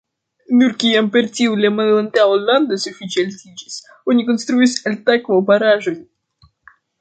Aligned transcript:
Nur 0.59 0.71
kiam 0.83 1.09
per 1.15 1.27
tio 1.39 1.51
la 1.65 1.69
malantaŭa 1.73 2.39
lando 2.45 2.79
sufiĉe 2.85 3.21
altiĝis, 3.27 3.77
oni 4.15 4.27
konstruis 4.31 4.75
altakvo-baraĵojn. 4.93 6.01